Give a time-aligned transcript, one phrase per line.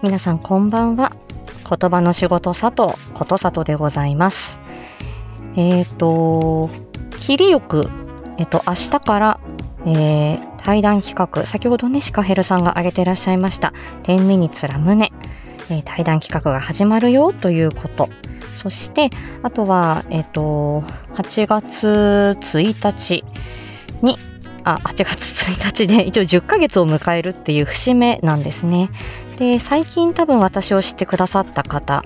[0.00, 1.10] 皆さんこんばんは。
[1.68, 4.56] 言葉の仕事佐藤ことさとでございます。
[5.56, 6.70] えっ、と、
[7.18, 7.88] 切りよく、
[8.36, 9.40] えっ、と、明日から、
[9.86, 13.72] えー対談企画、先ほどね、シカヘルさんが挙げていらっしゃいました、
[14.02, 15.12] 10ミニツラムネ、
[15.70, 18.08] え対談企画が始まるよということ。
[18.58, 19.08] そして、
[19.42, 20.84] あとは、えっ、と、
[21.14, 23.24] 8月1日
[24.02, 24.18] に、
[24.64, 25.20] あ、8月
[25.50, 28.90] 1日で一応10ヶ月を迎えるっていう節目なんですね。
[29.38, 32.04] で、最近多分私を知ってくださった方、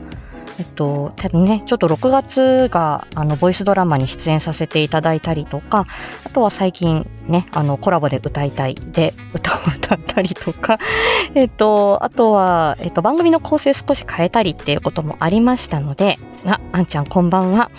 [0.58, 5.86] えっと、多分ね、ちょっと6月が、あの、ボイスドラマに出演させていただいたりとか、
[6.26, 10.78] あとは最近ね、あの、コラボで歌いたいで、歌を歌ったりとか、
[11.34, 17.70] えっと、あとは、えっと、番組の構成少し変えたりっていうこともありましたので、あ、あんちゃんこんばんは。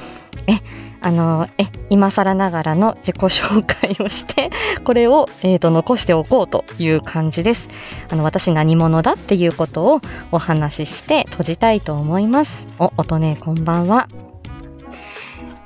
[0.47, 0.61] え、
[1.03, 4.51] あの、え、今更ながらの自己紹介をして、
[4.85, 7.67] これを、えっと、残しておこうという感じです。
[8.09, 12.65] あの、私何者だっていうことをお話しして閉じたいと思います。
[12.79, 14.07] お、音ね、こんばんは。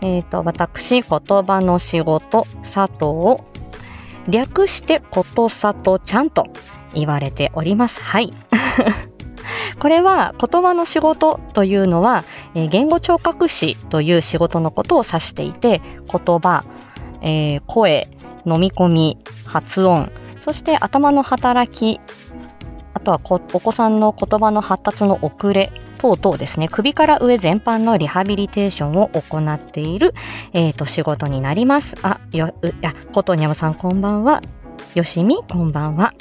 [0.01, 1.03] えっ、と、私、言
[1.43, 3.45] 葉の仕事、佐藤を、
[4.27, 6.47] 略してことさとちゃんと
[6.95, 8.01] 言われております。
[8.01, 8.33] はい。
[9.79, 12.23] これは言葉の仕事というのは、
[12.55, 16.63] えー言語聴覚士という仕事のことを指していて、言葉、
[17.21, 18.09] えー声、
[18.45, 20.11] 飲み込み、発音、
[20.43, 21.99] そして頭の働き、
[22.93, 30.13] あとはお子さんの言葉の発達の遅れ等々ですね、首から上全般のリハビリテーションを行っている、
[30.53, 31.95] えー、と仕事になります。
[32.01, 34.41] あ、よ、あ、ことにゃむさんこんばんは。
[34.95, 36.13] よしみこんばんは。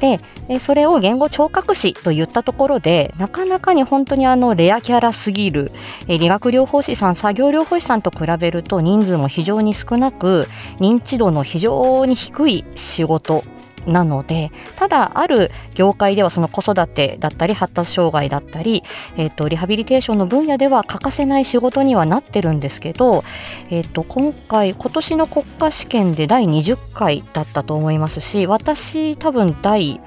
[0.00, 0.18] で、
[0.58, 5.70] それを言語聴覚士と言ったところで、なかなかに本当にあのレアキャラすぎる、
[6.08, 10.48] 理学療法士さん、作業療法士さんと比べると人数も非常に少なく、
[10.78, 13.44] 認知度の非常に低い仕事
[13.86, 18.84] なので、ただある業界ではその子育てだったり発達障害だったり、
[19.16, 23.24] えっ、と、リハビリテーションの分野では欠かせない仕事にはなってるんですけど、
[23.70, 30.00] えっ、と、今回、今年の国家試験で第20回だったと思いますし、私多分第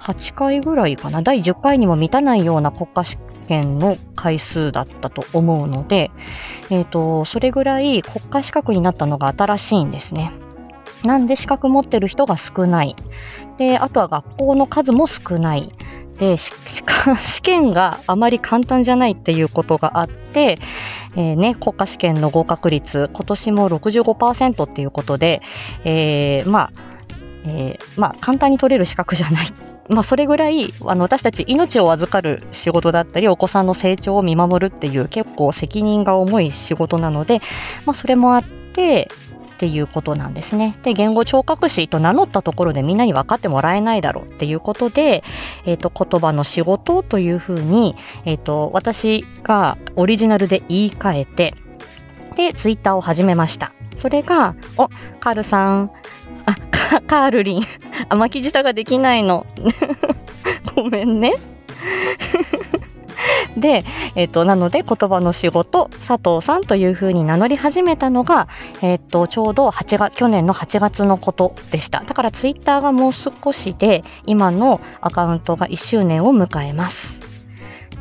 [0.00, 3.18] 8回ぐらいかな、第10回にも満たないような国家試
[3.48, 6.10] 験の回数だったと思うので、
[6.70, 10.32] えっ、と、それぐらい国家資格になったのが新しいんですね。
[11.04, 12.96] なんで資格持ってる人が少ない。
[13.58, 15.72] で、あとは学校の数も少ない。
[16.18, 16.36] で、
[17.24, 20.58] 試験があまり簡単じゃないっていうことがあって、
[21.16, 25.42] えーね、国家試験の合格率、今年も65%っていうことで、
[25.84, 26.70] えーまあ、
[27.46, 29.46] えーまあ、簡単に取れる資格じゃない。
[29.88, 37.40] まあ、それぐらい、あの、私たち命を預かる仕事だったり、お子さんの成長を見守るっていう結構責任が重い仕事なので、
[37.86, 39.08] まあ、それもあって、
[39.58, 40.78] っていうことなんですね。
[40.84, 45.24] で、言語聴覚士と名乗ったところでみんなに分かってもらえないだろうっていうことで、
[45.66, 51.54] えっ、と、言葉の仕事というふうに、えっ、と、私がオリジナルで言い換えて、
[52.36, 53.72] で、ツイッターを始めました。
[53.96, 54.86] それが、お、
[55.18, 55.90] カールさん、
[56.46, 56.54] あ、
[57.08, 57.64] カールリン、
[58.08, 59.44] あ、巻き舌ができないの。
[60.76, 61.32] ごめんね。
[63.56, 63.84] で、
[64.14, 68.48] えっ、と、なので、言葉の仕事、佐藤さんというふうに名乗り始めたのが、
[68.82, 72.02] えっ、と、ちょうど8月、去年の8月のことでした。
[72.06, 77.18] だから、ツイッターがもう少しで、今のアカウントが1周年を迎えます。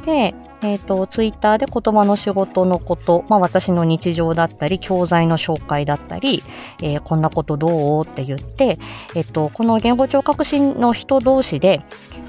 [0.05, 6.43] で、えっ、と、ツイッターで言葉の仕事のこと、まあ私の日常だったり、教材の紹介だったり、
[6.81, 8.05] えーこんなことどう？
[8.05, 8.79] って言って、
[9.15, 11.81] えっ、と、この言語聴覚士の人同士で、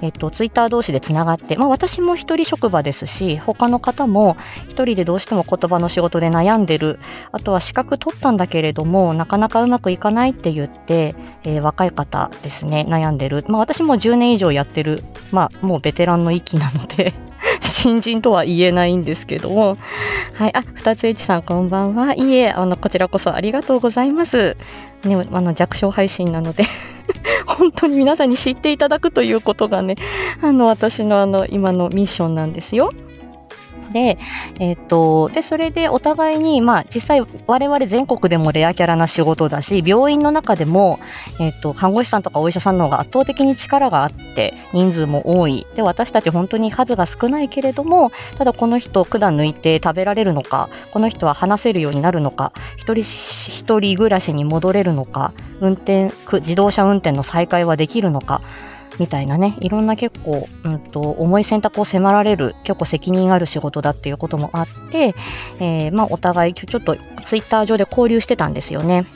[0.02, 4.36] えっ、と、ツイッター同士でつながって、まあ私も一人職場ですし、他の方も
[4.68, 6.98] 一人でどうしても言葉の仕事で悩んでる、
[7.32, 11.14] あとは資格取ったんだけれども、なかなかうまくいかないって言って、
[11.44, 13.44] えー若い方ですね、悩んでる。
[13.48, 15.02] まあ私も10年以上やってる、
[15.32, 17.14] まあもうベテランの域なので、
[17.62, 19.76] 新人とは言えないんですけども。
[20.34, 20.54] はい。
[20.54, 22.14] あ、二つ H さんこんばんは。
[22.14, 24.56] いいえ、あの、こちらこそありがとうございます。
[25.04, 26.64] ね、あの、弱小配信なので、
[27.46, 29.96] 本当に皆さんに知っていただくということがね、
[30.42, 32.92] あの、私のあの、今のミッションなんですよ。
[33.92, 34.18] で、
[34.60, 40.98] えっ、と、で、それでお互いに、まあ、実際、我々全国でもレアキャラな仕事だし、病院の中でも、
[41.40, 45.66] えっ、と、看護師さんとかお医者さんの方が圧倒的に力があって、人数も多い。
[45.76, 58.42] で、私たち本当に数が少ないけれども、ただこの人、管抜いて食べられるのか、この人は話せるようになるのか、一人一人暮らしに戻れるのか、運転、自動車運転の再開はできるのか、
[58.98, 65.14] みたいなね、いろんな結構、うんと、重い選択を迫られる、結構責任ある仕事だっていうこともあって、
[65.60, 66.96] えーまあ、お互い、ちょっと
[67.26, 69.06] ツイッター上で交流してたんですよね。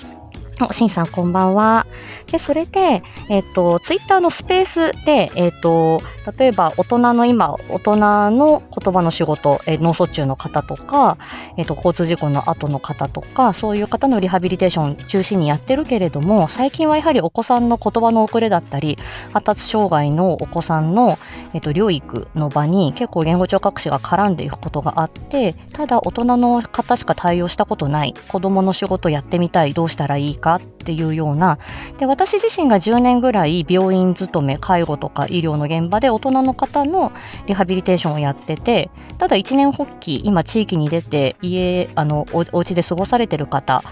[0.69, 1.87] おしんさんこんばんは。
[2.27, 6.01] で、それで、えっ、と、ツイッターのスペースで、えっ、と、
[6.39, 7.97] 例えば大人の今、大人
[8.31, 11.19] の言葉の仕事、え脳卒中の方とか、
[11.57, 18.99] えっ、と、交通事故の後の方とか、そういう方のリハビリテーション中心にやってるけれども、最近はやはりお子さんの言葉の遅れだったり、
[19.33, 21.19] 発達障害のお子さんの、
[21.55, 31.59] えっ、と、療育の場に結構言語聴覚士が絡んでいくことがあって、ただ大人の方しか対応したことない、子供の仕事やってみたい、どうしたらいいかっていうような、
[31.99, 37.13] で、私自身が10年ぐらい病院勤め、介護とか医療の現場で大人の方の
[37.47, 43.83] リハビリテーションをやってて、ただ一年発起、今地域に出て家、あの、おお家で過ごされてる方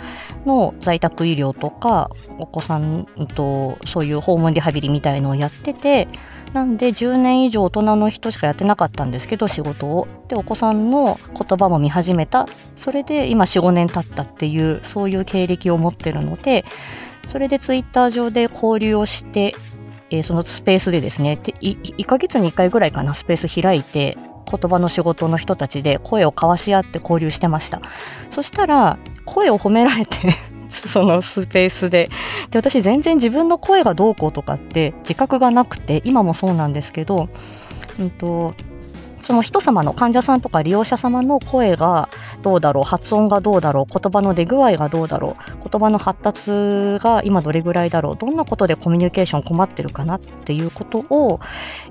[0.46, 6.08] の在宅医療とか、お子さんとそういう訪問リハビリみたいのをやってて、
[6.52, 10.08] なんで10年以上大人の人しかやってなかったんですけど仕事を。
[10.28, 12.46] でお子さんの言葉も見始めた。
[12.76, 16.64] それで今4、5年経ったっていうそういう経歴を持ってるので
[17.30, 19.54] それでツイッター上で交流をして
[20.10, 24.18] えー、そのスペースでですね、1ヶ月に1回ぐらいかな、スペース開いて、
[24.50, 27.80] 言葉の仕事の人たちで声を交わし合って交流してました。
[28.32, 30.34] そしたら、声を褒められて
[30.92, 32.08] そのスペースで。
[32.50, 37.28] で、私全然自分の声がどうこうとかって自覚がなくて、今もそうなんですけど、
[37.98, 38.54] うんと、
[39.22, 42.08] その人様の患者さんとか利用者様の声が
[42.42, 51.40] どうだろう、発音がどうだろう、言葉の出具合がどうだろう、言葉の発達が今どれぐらいだろう、どんなことでコミュニケーション困ってるかなっていうことを、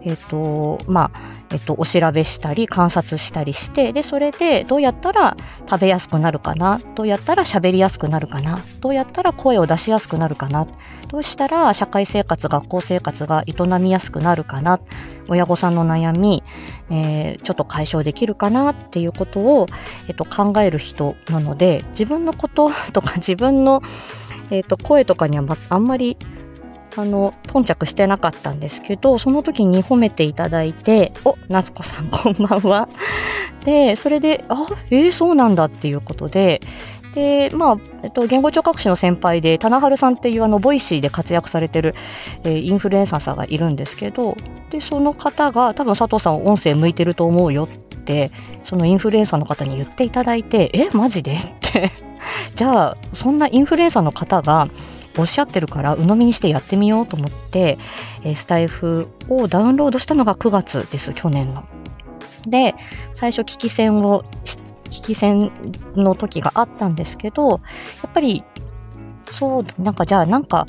[0.03, 5.35] えっ、と、まあ、えっと、お調べしたり観察したりして、で、それでどうやったら
[5.69, 10.67] 食べやすくなるかな、どうやったら喋りやすくなるかな、どうやったら声を出しやすくなるかな、
[11.09, 14.79] どうしたら社会生活、学校生活が営みやすくなるかな、
[15.27, 16.43] 親御さんの悩み、
[16.91, 19.67] えー、ちょっと解消できるかなっていうことを、
[20.07, 23.81] えっと、考考える人なので、自分のこととか自分の、
[24.51, 26.17] えっと、声とかには、ま、あんまり
[26.95, 32.87] あの、頓着してなかったんですけど、その時に褒めていただいて、お、夏子さん こんばんは。
[33.65, 36.61] で、それで、あ、えー、そうなんだっていうことで、
[37.13, 41.95] で、まあ、えっと、言語聴覚士の先輩で、棚春さんっていうあの、ボイシーで活躍されてる、
[42.43, 44.37] えー、インフルエンサーさんがいるんですけど、
[44.69, 48.31] で、その方が、多分佐藤さん音声向いてると思うよって、
[48.65, 51.33] そのインフルエンサーの方に言っていただいて、え、マジで？
[51.33, 51.91] って
[52.55, 54.67] じゃあ、そんなインフルエンサーの方が、
[55.19, 57.77] おっしゃってるから鵜呑みにしてやってみようと思って、
[58.23, 61.65] えスタイフをダウンロードしたのが9月です、去年の。
[62.47, 62.75] で、
[63.15, 64.23] 最初聞き戦を、
[64.85, 65.51] 聞き戦
[65.95, 67.57] の時があったんですけど、や
[68.07, 68.43] っぱり、
[69.31, 70.65] そう、なんかじゃあなんか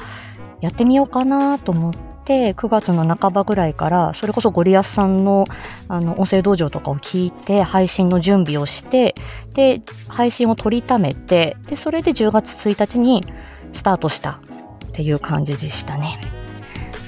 [0.60, 1.94] やってみようかなと思っ
[2.24, 5.46] て、9月の半ばぐらいから、それこそゴリアスさんの
[5.88, 9.14] あの音声道場とかを聞いて、配信の準備をして、
[9.54, 13.24] で、配信を取りためて、で、それで10月1日に
[13.72, 14.40] スタートした
[14.86, 16.20] っていう感じでしたね。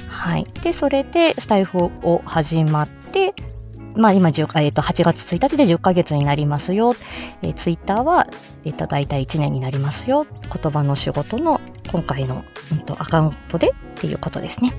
[0.09, 0.47] はい。
[0.63, 3.35] で、それでスタイフを始まって、
[3.97, 6.95] まあ今、えー、と8月1日で10ヶ月になりますよ。
[7.43, 8.27] えー、ツイッターは、
[8.65, 10.27] えー、と大体1年になりますよ。
[10.43, 11.61] 言葉の仕事の
[11.91, 14.73] 今回の、うんと、アカウントでっていうことですね。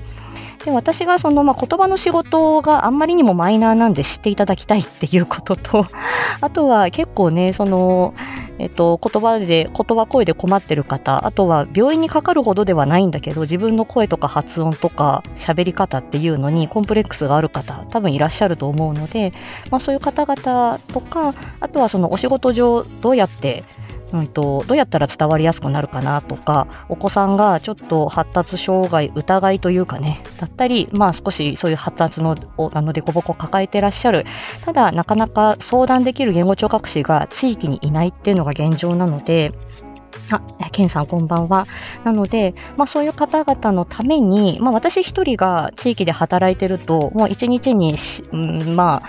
[0.64, 5.86] で私がその、まあ、言葉の仕事があんまりにもマイナーなんで知っていただきたいっていうことと、
[6.40, 8.14] あとは結構ね、その、
[8.58, 19.32] えっと、言葉で、言葉声で困ってる方、あとは病院にかかるほどではないんだけど、自分の声とか発音とか喋り方っていうのにコンプレックスがある方、多分いらっしゃると思うので、
[19.70, 23.64] まあそういう方々とか、あとはそのお仕事上どうやって
[24.14, 32.36] うんと、どうやったら伝わりやすくなるかなとか、お子さんがちょっと発達障害、疑いというかね、だったり、まあ少しそういう発達の
[32.72, 34.24] あの凸凹を抱えてらっしゃる、
[34.64, 39.52] ただなかなか相談できる言語聴覚士が地域にいないっていうのが現状なので、
[40.30, 40.40] あ、
[40.70, 41.66] ケンさんこんばんは。
[42.04, 47.96] なので、まあそういう方々のために、まあ私一人が地域で働いてると、もう一日に、
[48.32, 49.08] うん、まあ、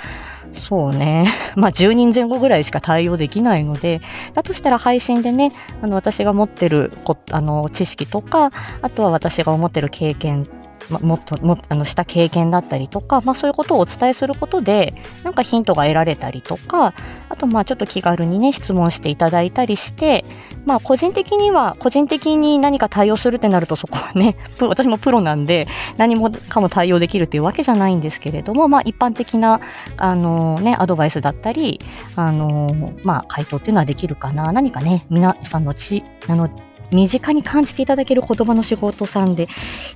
[0.59, 1.33] そうね。
[1.55, 4.01] まあ、10人前後ぐらいしか対応できないので、
[4.33, 10.45] だとしたら配信でね、あの、私が持ってるこ、あの、知識とか、あとは私が思ってる経験
[10.89, 16.93] ま、もっともあのした経験だったりとか、まあ、そういうことをお伝えすることでなんかヒントが得られたりとか
[17.29, 20.25] あとまあちょっと気軽にね質問していただいたりして、
[20.65, 29.59] まあ、個人的には個人的に何か対応するってなるとそこはね 私もプロなんで何もかも対応できるっていうわけじゃないんですけれども、まあ、一般的な
[29.97, 31.79] あの、ね、アドバイスだったり
[32.15, 36.49] あの、まあ、回答っていうのはできるかな何かね皆さんのちあの
[36.91, 39.47] 身近に感じていただける言葉の仕事さんで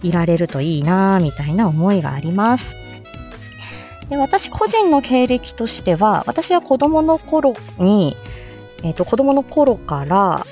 [0.02, 2.76] いられるといいなみたいな思いがあります。
[4.10, 8.18] で私個人の経歴としては、私は子供の頃に、
[8.84, 10.46] えっ、ー、と、子供の頃から、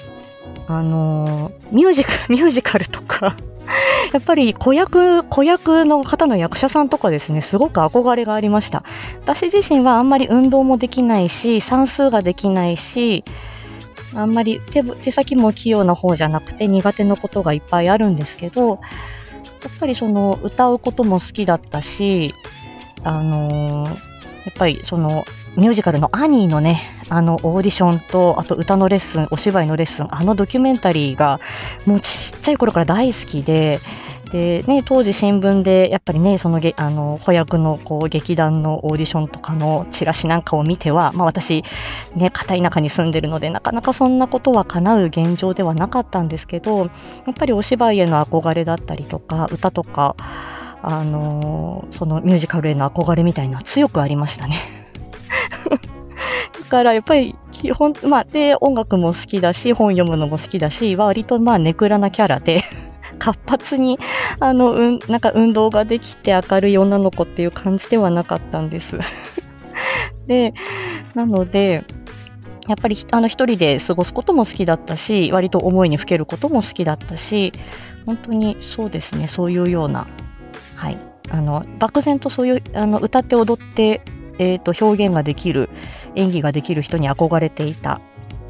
[0.68, 3.36] あのー、ミュージカル、 ミュージカルとか
[4.14, 8.84] やっぱり子役、子役の方の役者さんとかですね、すごく憧れがありました。
[9.22, 13.24] 私自身はあんまり運動もできないし、算数ができないし、
[14.14, 18.80] あんまり手手先も器用な方じゃなくて苦手なことがいっぱいあるんですけど、やっ
[19.80, 22.34] ぱりその歌うことも好きだったし、
[23.04, 23.96] あのー、や
[24.50, 31.40] っぱりそのミュージカルのアニーのね、あのオーディションと、あと歌のレッスン、お芝居のレッスン、あのドキュメンタリーが
[31.86, 33.80] もうちっちゃい頃から大好きで、
[34.32, 41.64] でね、当時新聞でやっぱりね、そのあの子役のこう劇団のオーディションとかのチラシなんかを見ては、まあ、私、
[42.16, 46.86] ね、片田舎に住んでるので、なかなかそんなことは叶う現状ではなかったんですけど、や
[47.32, 50.16] っぱりお芝居への憧れだったりとか、歌とか、
[50.82, 54.62] あのそのミュージカルへの憧れみたいなのは強くありましたね。
[55.70, 62.64] だからやっぱり基本、まあ、で、音楽も好きだし、本読むのも好きだし、割とまあ、ネクラなキャラで
[63.20, 64.00] 活発に、
[64.40, 68.98] あの、うん、なんか運動ができて明るい女の子っていう感じではなかったんです
[70.28, 70.54] で、
[71.16, 71.84] なので、
[72.68, 77.54] やっぱりあの一人で過ごすことも好きだったし、割と思いにふけることも好きだったし、
[78.06, 80.08] 本当にそうですね、そういうような、
[80.76, 80.98] はい、
[81.30, 84.02] あの漠然とそういうあの歌って踊って
[84.40, 85.70] えーと、表現ができる
[86.16, 88.00] 演技ができる人に憧れていたっ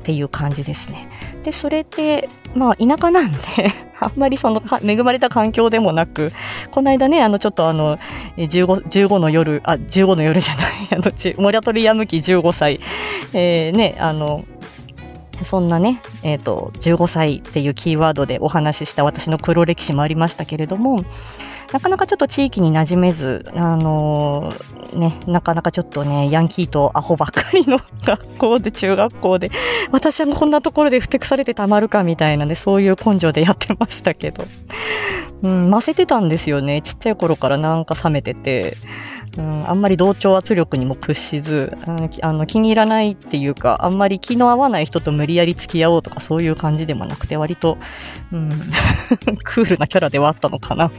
[0.04, 1.10] ていう感じですね。
[1.44, 3.38] でそれで、まあ、田舎なんで
[4.00, 6.32] あんまりその恵まれた環境でもなく、
[6.72, 7.98] この間ね、あのちょっとあの
[8.38, 12.80] 15, 15の夜、あ15の夜じゃない、 あのモラトリアム期15歳、
[13.34, 14.44] えー、ね、あの
[15.46, 21.04] そんなね、えーと、15歳っていうキーワードでお話しした私の黒歴史もありましたけれども、
[21.72, 29.52] なかなかちょっと地域に馴染めず、あのー、ね、なかなかちょっとね、ヤンキーとアホばっかりの学校で、中学校で、
[29.92, 34.46] 私はこんなところでふてくされてたまるかみたいなね、そういう根性でやってましたけど。
[35.44, 36.82] うん、ませてたんですよね。
[36.82, 38.78] ちっちゃい頃からなんか冷めてて。
[39.38, 47.78] うん、あんまり同調圧力にも屈しず、うん、あの気に入らないっていうか、あんまり気の合わない人と無理やり付き合おうとかそういう感じでもなくて、割と、
[48.32, 48.50] うん、
[49.44, 50.92] クールなキャラではあったのかな。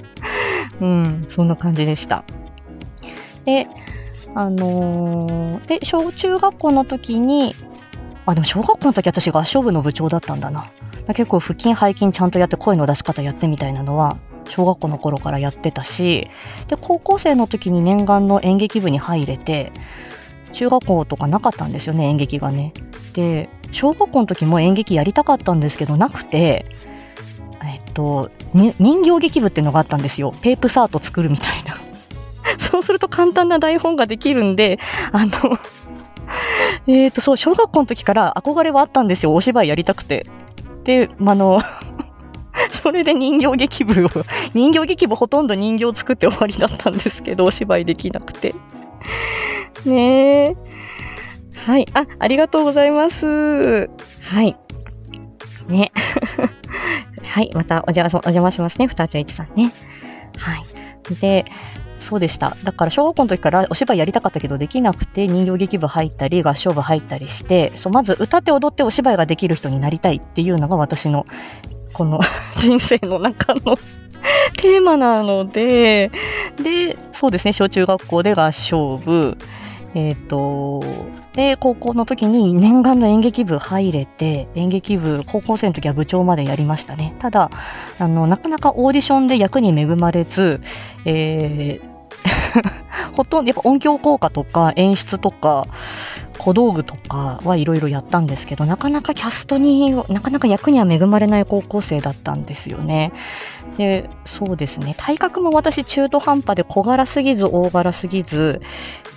[0.80, 2.24] うん、そんな感じでした。
[3.44, 3.66] で、
[4.34, 7.54] あのー、で、小中学校の時に、
[8.26, 10.66] あ、でも小学校の時私合唱部の部長だったんだな。
[11.14, 14.18] 結構腹筋背筋ちゃんとやって声の出し方やってみたいなのは、
[14.50, 16.28] 小学校の頃からやってたし、
[16.68, 19.72] で、高校生の時に念願の演劇部に入れて、
[20.52, 22.72] 中学校とかなかったんですよね、演劇がね。
[23.14, 26.66] で、小学校の時も演劇やりたかったんですけど、なくて、
[27.68, 30.32] えっと、人形劇部っていうのがあったんですよ。
[30.42, 31.76] ペープサート作るみたいな。
[32.58, 34.78] そうすると簡単な台本ができるんで、
[35.12, 35.32] あの
[36.86, 39.34] えっと、そう、小学校の時から憧れはあったんですよ。
[39.34, 40.24] お芝居やりたくて。
[40.84, 41.62] で、あの
[42.72, 44.08] それで人形劇部を、
[44.54, 48.54] 人形劇部ほとんど人形作って終わりだったんですけど、お芝居できなくて。
[49.84, 50.56] ねえ。
[51.56, 51.86] はい。
[51.92, 53.90] あ、ありがとうございます。
[54.22, 54.56] はい。
[55.68, 55.92] ね。
[57.28, 57.50] はい。
[57.54, 58.86] またお邪魔お邪魔しますね。
[58.86, 59.72] 二つ一さんね。
[60.36, 60.64] はい。
[61.20, 61.44] で、
[62.00, 62.56] そうでした。
[62.64, 71.26] だから小学校の時からお芝居やりたかったけどできなくて人形劇部入ったり合唱部入ったりしてそうまず歌って踊ってお芝居ができる人になりたいっていうのが私の
[71.92, 72.20] この
[72.58, 73.76] 人生の中の
[74.56, 76.10] テーマなので
[76.56, 79.36] でそうですね小中学校で合唱部
[79.98, 80.80] えっ、ー、と、
[81.34, 87.16] で、高校の時に念願の演劇部入れて、演劇部、高校生の時は部長までやりましたね。
[87.18, 87.50] ただ、
[87.98, 90.60] あの、なかなかオーディションで役に恵まれず、
[91.04, 91.88] えー、
[93.14, 95.66] ほとんどやっぱ音響効果とか演出とか
[96.48, 103.12] 小道具とかはいろいろやったんですけどなかなかキャストになかなか役には恵まれない高校生だったんですよね。
[103.76, 108.62] でそうですね体格も私中途半端で小柄すぎず大柄すぎず、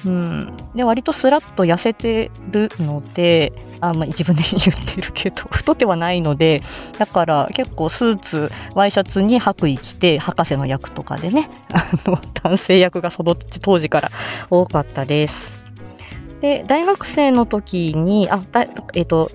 [0.05, 6.61] うん、で割とスラッと痩せてるのであ、まあ、自分で言ってるけど 太ってはないので
[7.00, 14.11] だから結構スーツワイシャツに白衣着て博士の役とかでねあの男性役がその当時から
[14.50, 15.61] 多かったです。
[16.41, 19.31] で、大学生の時に、あ、だえっ、ー、と、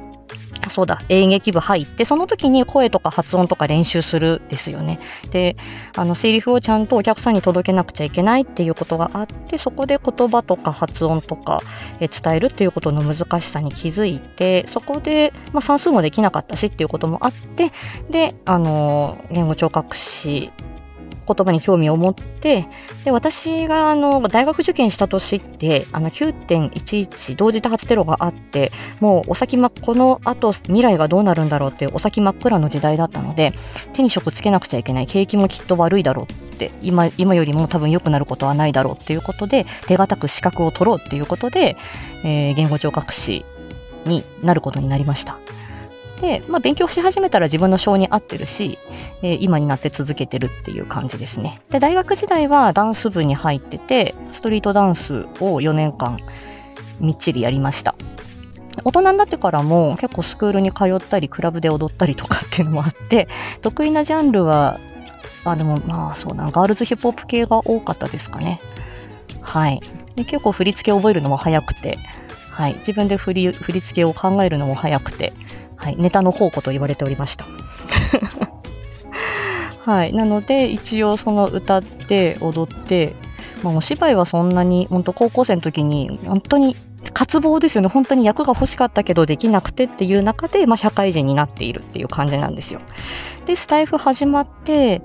[0.70, 4.98] そうだ、演劇部入って、その時に声とか発音とか練習するですよね。
[5.30, 5.56] で、
[5.96, 11.60] あの、セリフをちゃんとお客さんに届けなくちゃいけないっていうことがあって、そこで言葉とか発音とか、
[12.00, 17.72] え伝えるっていうことの難しさに気づいて、そこで、まあ、算数もできなかったしっていうこともあって、
[18.10, 20.50] で、あの、言語聴覚士
[21.26, 22.66] 言葉に興味を持って、
[23.04, 33.52] で、私が、あの、大学受験した年って、あの、9.11同時多発テロがあって、もうお先ま、この後未来がどうなるんだろうっていうお先真っ暗の時代だったので、
[33.95, 41.76] 手に職つけなくちゃいけない、景気もきっと悪いだろうって、今、今よりも多分良くなることはないだろうっていうことで、手堅く資格を取ろうっていうことで、
[42.25, 43.45] えー、言語聴覚士
[44.04, 45.38] になることになりました。
[46.20, 48.78] で、まあ、勉強し始めたら自分の性に合ってるし、
[49.23, 51.61] えー、今になって続けてるっていう感じですね。
[51.70, 56.18] で、大学時代はダンス部に入ってて、ストリートダンスを4年間
[57.00, 57.94] みっちりやりました。
[58.85, 63.28] 大人になってからも結構スクールに通ったり、クラブで踊ったりとかっていうのもあって、
[63.62, 64.78] 得意なジャンルは、
[65.44, 68.61] あ、でもまあそうな、ガールズヒップホップ系が多かったですかね。
[69.40, 69.80] はい。
[70.16, 71.99] で結構振り付け覚えるのも早くて、
[72.50, 72.75] はい。
[72.78, 75.32] 自分で振り振り付けを考えるのも早くて、
[75.76, 77.47] はい、ネタの宝庫と言われておりました。
[79.85, 83.14] はい、なので一応その歌って踊って、
[83.62, 86.75] まあ、お芝居はそんなに本当高校生の時に本当に
[87.12, 92.80] 渇望ですよね本当に役が欲しかったけどできなくてっていう中で、まあ、社会人になっているっていう感じなんですよ。
[93.47, 95.02] でスタイフ始まって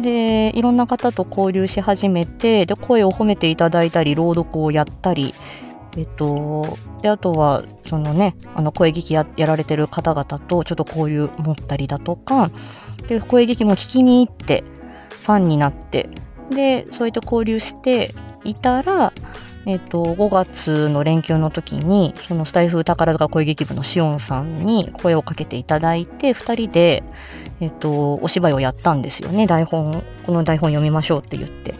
[0.00, 5.32] でいろんな方と交流し始めてで声を褒めていただいたり朗読をやったり
[5.96, 12.50] えっと、であとは、そのね、あの声劇ややられてる方々とちょっと交流持ったりだとか、
[13.08, 14.64] で声劇も聞きに行って、
[15.10, 16.08] ファンになって、
[16.50, 19.12] で、そういった交流していたら、
[19.66, 27.02] えっと、5月の連休の時に、そのスタイフ宝塚声劇部のしおんさんに声をかけていただいて、2人で、
[27.60, 29.46] えっと、お芝居をやったんですよね。
[29.46, 31.74] 台本、この台本読みましょうって言って。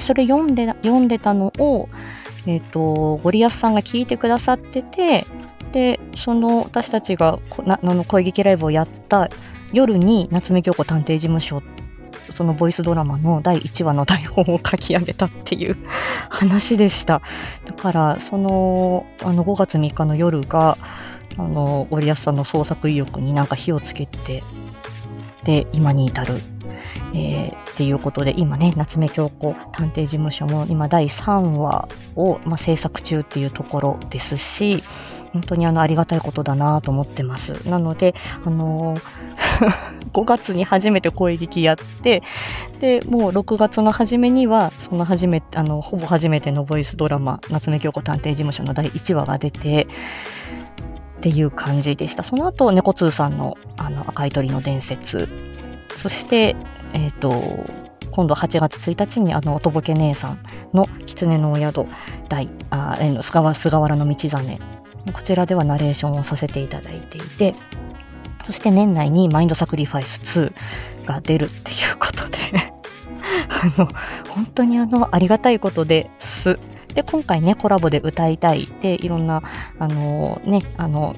[0.00, 1.88] それ読んで、読んでたのを、
[2.46, 5.26] えっ、ー、と、ゴリアスさんが聞いてくださってて、
[5.72, 9.30] で、その私たちがなあの声劇ライブをやった
[9.72, 11.62] 夜に夏目京子探偵事務所
[12.34, 15.76] そのボイスドラマの第1話の台本を書き上げたっていう
[16.30, 17.22] 話でした。
[17.66, 20.78] だから、その、あの5月3日の夜が、
[21.36, 24.42] あの、ゴリアスさんの創作意欲になんか火をつけて、
[25.44, 26.34] で、今に至る
[27.14, 34.82] えー、っていうことで、今ね、夏目京子探偵事務所も今第3話を、まあ、制作中っていうところですし、
[35.32, 37.52] 本当にあのありがたいことだなと思ってます。
[37.68, 39.00] なので、あのー、
[40.12, 42.22] 5月に初めて声劇やって、
[42.80, 49.86] で、もう6月の初めには、その初めて、あの、ほぼ初めてのボイスドラマ、夏目京子探偵事務所の第1話が出て、
[51.18, 52.24] っていう感じでした。
[52.24, 55.28] その後、猫通さんのあの赤い鳥の伝説、
[55.96, 56.56] そして、
[56.92, 57.32] えっ、ー、と、
[58.10, 60.38] 今度8月1日にあの、おとぼけ姉さん
[60.72, 61.86] の狐のお宿、
[62.28, 64.58] 大、あ、えー、菅原菅原の道真。
[65.12, 67.54] こちらではナレーションをさせていただいていて、
[68.44, 70.52] そして年内にマインドサクリファイス
[71.04, 72.38] 2が出るっていうことで
[73.48, 73.88] あの、
[74.28, 76.58] 本当にあの、ありがたいことです。
[76.94, 79.42] で、今回ね、コラボで歌いたいで、いろんな、
[79.78, 81.14] あのね、あの、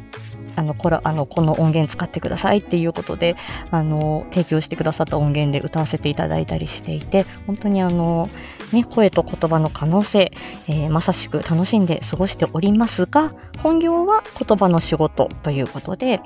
[0.56, 3.36] あのこれあのこの音源使ってくださいっていうことで
[3.70, 8.28] あの提供してくださった音源で歌わせていただいたりしていて本当にあの、
[8.72, 10.32] ね、声と言葉の可能性、
[10.68, 16.20] えー、まさしく楽しんで過ごしておりますが本業は言葉の仕事ということで、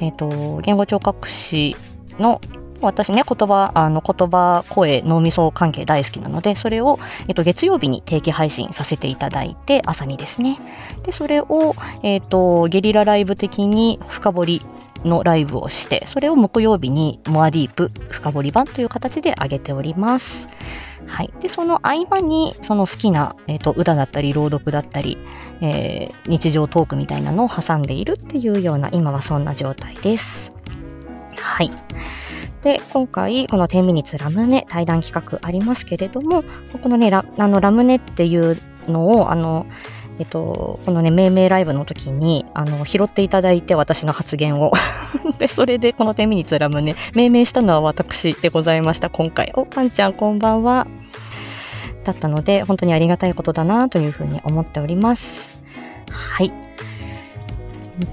[0.00, 1.76] えーと言語聴覚士
[2.18, 2.40] の
[2.80, 10.58] 私ね、言葉、あの、言葉、声、脳みそ関係大好きなので、それを、えっと、月曜日に定期配信させていただいて、朝にですね。
[11.02, 14.66] で、それを、えっと、ゲリラライブ的に深掘り
[15.04, 20.48] のライブをして、それを木曜日にモアディープ深掘り版という形で上げております。
[21.06, 21.32] はい。
[21.40, 25.16] で、その合間に、その好きな、えっ、と、歌だったり、朗読だったり、
[25.60, 30.52] えー、日常トークみたいなのを挟んでいるっていうような、今はそんな状態です。
[31.40, 31.70] はい。
[32.62, 36.44] で、今回、この10ミニッツラムネ対談企画ありますけれども、
[36.82, 38.58] このね、ラあのラムネっていう
[38.88, 39.66] のを、あの、
[40.18, 44.72] えっと、このね、命名ライブの時に、あの、拾っていただいて、私の発言を。
[45.38, 49.52] で、それでこの10ミニツラムね、命名したのは私でございました、今回。
[49.54, 50.86] お、パンちゃん、こんばんは。
[52.04, 55.58] だったので、本当にありがたいことだなというふうに思っております。
[56.10, 56.67] はい。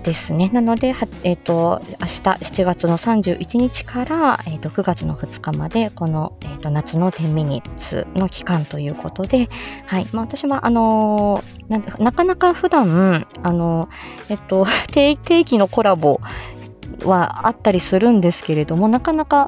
[0.03, 0.49] ですね。
[0.49, 9.49] なので、えっ、ー、と、明日7月の31日から、え、ー、と、9月の2日まで、この、え、ー、と、夏の10ミニッツの期間ということで、
[9.85, 10.07] はい。
[10.11, 13.87] まあ、私は、あのな、なかなか普段、あの、
[14.29, 16.19] えっと、 定期のコラボ
[17.03, 19.45] はあったりするんですけれども、なかなか、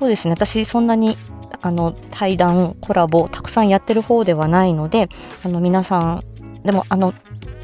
[0.00, 0.32] そうですね。
[0.32, 1.16] 私、そんなに、
[1.60, 5.08] あの、対談、コラボ、たくさんやってる方ではないので、
[5.44, 6.22] あの、皆さん、
[6.64, 7.12] でも、あの、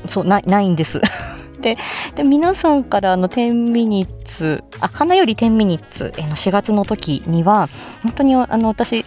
[0.08, 1.00] そう、ない、ないんです。
[1.64, 1.78] て、
[2.14, 7.68] で皆さんからあの10ミニッツ、あ、花より10ミニッツの4月の時には、
[8.02, 9.04] 本当にあの私、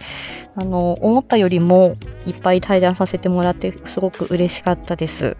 [0.56, 5.36] あの、思ったよりもいっぱい対談させてもらって、すごく嬉しかったです。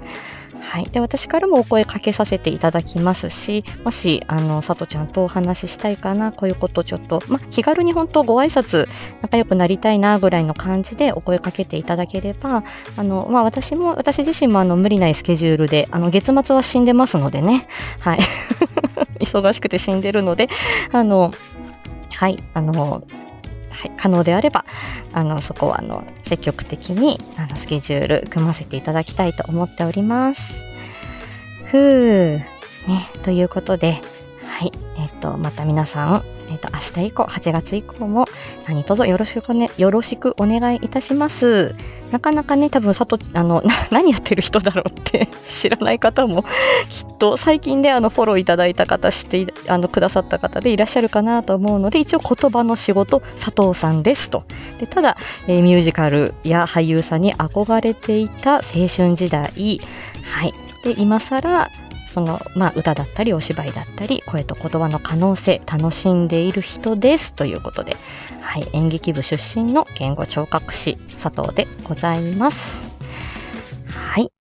[0.68, 8.87] はい、で私からもお声かけさせていただきますし、もし、あの、さとちゃんとお話ししたいかな、こういうことちょっと、ま気軽に本当ご挨拶、
[9.22, 12.64] 仲良くなりたいな、ぐらいの感じでお声かけていただければ、
[12.98, 17.66] あの、まあ、私も、私自身もあの、無理ないスケジュールで、あの、月末は死んでますのでね、
[18.00, 18.18] はい。
[19.24, 20.50] 忙しくて死んでるので、
[20.92, 21.31] あの、
[22.11, 23.02] はい、あの、
[23.78, 24.64] はい、可能であれば、
[25.12, 30.54] あの、そこは、あの、積極的に、あの、スケジュール組ませていただきたいと思っております。
[31.70, 31.78] ふう。
[32.88, 34.00] ね、ということで、
[34.44, 36.24] はい、えっ、と、また皆さん、
[36.59, 38.25] えっ、と、明日以降、8月以降も、
[38.66, 41.75] 何卒よろしくね、よろしくお願いいたします。
[42.11, 46.42] なかなかね、多分、さと、あの、何やってる人だろうって知らない方も、
[46.88, 54.44] きっと、最近で、あの、フォローいただいた方、知って、あの、くださった方でいらっしゃるかなと思うので、一応、言葉の仕事、佐藤さんですと。
[54.81, 55.16] でただ、
[55.47, 60.55] えー、ミュージカルや俳優さんに憧れていた青春時代、はい。
[60.85, 61.68] で、今更、
[62.09, 67.97] その、まあ、歌だったりお芝居だったり声と言葉の可能性楽しんでいる人ですということで、
[68.40, 72.88] はい、演劇部出身の言語聴覚士佐藤でございます。
[73.92, 74.33] はい。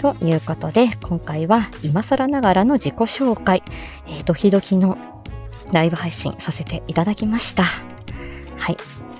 [0.00, 3.62] ということで、今回は今更ながらの自己紹介、
[4.06, 4.96] えー、ドキドキの
[5.72, 7.64] ライブ配信させていただきました。
[7.64, 8.76] はい。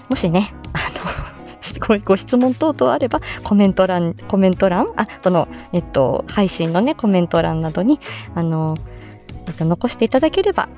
[0.08, 0.90] もしね、あ
[1.34, 1.39] の
[1.80, 8.00] ごご質問等々あれば、コメント欄、コメント欄、あ、この、えっと、配信のね、コメント欄などに、
[8.34, 8.76] あの、
[9.46, 10.68] えっと、残していただければ、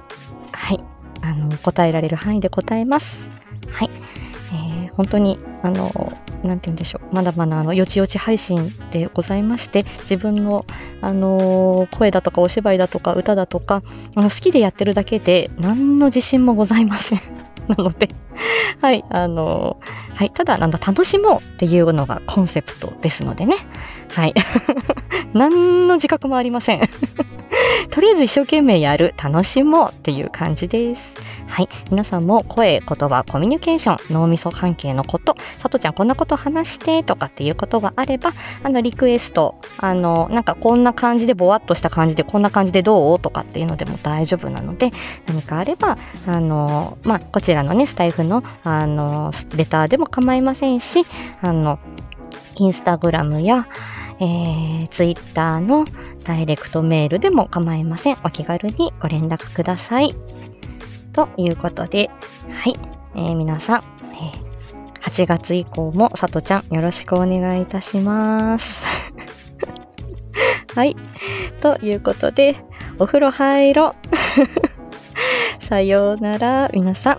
[0.53, 0.81] はい、
[1.23, 3.29] あの、答えられる範囲で答えます。
[3.71, 3.91] はい。
[4.55, 6.13] えー、本当に、あの、
[6.45, 7.15] なんて言うんでしょう。
[7.15, 10.67] まだまだ、あの、よちよち配信でございまして、自分の、
[11.01, 13.83] あの声だとかお芝居だとか歌だとか、
[14.15, 17.21] あの、好きでやってるだけで、何の自信もございません。
[17.69, 18.09] なので、
[18.81, 19.79] はい、あの
[20.15, 23.57] はい、ただ、なんだ、楽しもうっていうのがコンセプトですのでね。
[24.13, 24.35] はい。
[25.33, 26.81] 何の自覚もありません。
[27.91, 31.15] とりあえず一生懸命やる、楽しもうっていう感じです。
[31.49, 31.69] はい。
[31.91, 43.21] 皆さんも声、言葉、コミュニケーション、脳みそ関係のこと、さとちゃんこんなこと話してとかっていうことがあれば、あの、リクエスト、あの、なんかこんな感じでぼわっとした感じで、こんな感じでどう？
[43.21, 44.91] とかっていうのでも大丈夫なので、
[45.27, 51.05] 何かあれば、あの、まあ、こちらのね、スタイフの、あの、レターでも構いませんし、
[51.43, 51.79] あの、
[52.57, 53.67] インスタグラムや、
[54.21, 55.85] えー、ツイッターの
[56.25, 58.17] ダイレクトメールでも構いません。
[58.25, 60.15] お気軽にご連絡ください。
[61.13, 62.11] ということで、
[62.51, 62.77] はい、
[63.15, 63.83] えー、皆さん、
[64.15, 68.79] えー、8月以降もさとちゃんよろしくお願いいたします。
[70.75, 70.97] はい、
[71.61, 72.57] ということで、
[72.99, 73.95] お風呂入ろ。
[75.69, 77.19] さようなら、皆さん、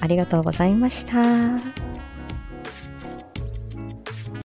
[0.00, 1.89] ありがとうございました。